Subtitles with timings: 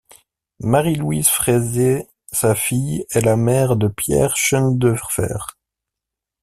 [0.61, 5.37] Marie-Louise Friesé, sa fille, est la mère de Pierre Schœndœrffer.